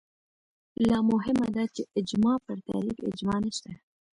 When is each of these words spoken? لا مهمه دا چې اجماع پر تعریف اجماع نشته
لا 0.87 0.97
مهمه 1.11 1.47
دا 1.55 1.63
چې 1.75 1.81
اجماع 1.99 2.37
پر 2.45 2.57
تعریف 2.67 2.97
اجماع 3.09 3.37
نشته 3.45 3.71